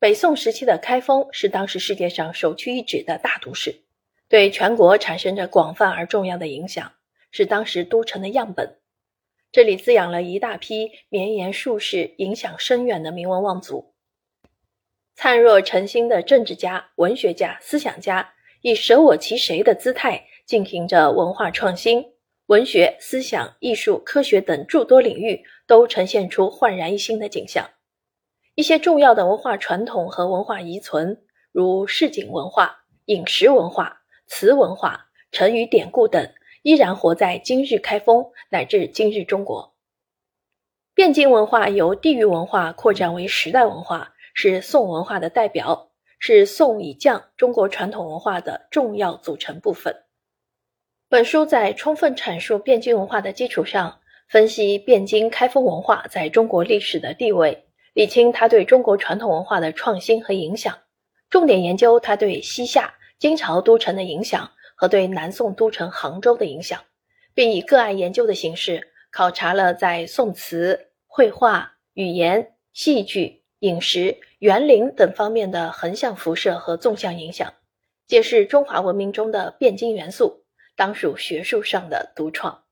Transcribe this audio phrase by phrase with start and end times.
[0.00, 3.82] 北宋时期的开封是当时世界上首屈一指的大都市，
[4.30, 6.94] 对全国产生着广泛而重要的影响，
[7.30, 8.78] 是当时都城的样本。
[9.52, 13.92] 这里滋养了一大批绵延数世、影响深远的名门望族。
[15.14, 18.32] 灿若晨星的政治家、文学家、思想家，
[18.62, 22.06] 以舍我其谁的姿态进行着文化创新。
[22.46, 27.68] 文学、思想、艺术、科学等诸多领域都呈现出焕然一新的景象。
[28.60, 36.30] 一些重要的文化传统和文化遗存，如市井文化、饮食文化、词文化、成语典故等，
[36.60, 39.74] 依然活在今日开封乃至今日中国。
[40.94, 50.02] 汴京文化由地域文化扩展为时代文化，是宋文化的代表，是宋以降中国传统文化的重要组成部分。
[51.08, 60.78] 本书在充分阐述汴京文化的基础上，分析汴京开封文化在中国历史的地位，理清它对中国传统文化的创新和影响，
[61.28, 66.80] 重点研究它对西夏、金朝都城的影响和对南宋都城杭州的影响，
[67.34, 77.52] 并以个案研究的形式考察了在宋词、绘画、语言、戏剧、饮食、园林等方面的横向辐射和纵向影响，
[78.06, 80.44] 揭示中华文明中的汴京元素。
[80.76, 82.62] 当属学术上的独创。